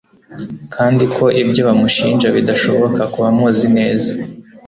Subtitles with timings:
[0.75, 4.13] kandi ko ibyo bamushinja bidashoboka ku bamuzi neza